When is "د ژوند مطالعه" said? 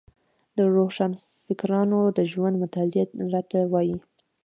2.17-3.03